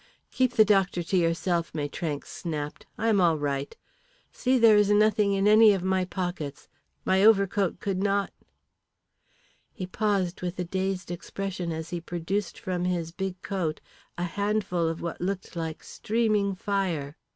"Keep 0.31 0.53
the 0.53 0.65
doctor 0.65 1.03
to 1.03 1.15
yourself," 1.15 1.75
Maitrank 1.75 2.25
snapped. 2.25 2.87
"I'm 2.97 3.21
all 3.21 3.37
right. 3.37 3.77
See, 4.31 4.57
there 4.57 4.75
is 4.75 4.89
nothing 4.89 5.33
in 5.33 5.47
any 5.47 5.73
of 5.73 5.83
my 5.83 6.05
pockets. 6.05 6.67
My 7.05 7.23
overcoat 7.23 7.79
could 7.79 8.01
not" 8.01 8.33
He 9.75 9.85
paused 9.85 10.41
with 10.41 10.57
a 10.57 10.63
dazed 10.63 11.11
expression 11.11 11.71
as 11.71 11.91
he 11.91 12.01
produced 12.01 12.57
from 12.57 12.85
his 12.85 13.11
big 13.11 13.39
coat 13.43 13.79
a 14.17 14.23
handful 14.23 14.87
of 14.87 15.03
what 15.03 15.21
looked 15.21 15.55
like 15.55 15.83
streaming 15.83 16.55
fire. 16.55 17.15